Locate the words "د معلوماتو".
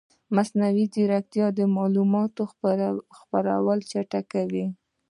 1.57-2.41